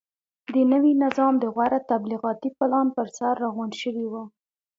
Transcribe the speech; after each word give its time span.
د 0.53 0.55
نوي 0.71 0.93
نظام 1.03 1.33
د 1.39 1.45
غوره 1.53 1.79
تبلیغاتي 1.91 2.49
پلان 2.57 2.87
پرسر 2.97 3.33
راغونډ 3.43 3.73
شوي 3.81 4.05
وو. 4.11 4.23